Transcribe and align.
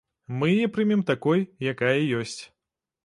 Мы 0.37 0.47
яе 0.53 0.69
прымем 0.77 1.03
такой, 1.11 1.45
якая 1.73 1.95
ёсць. 2.21 2.39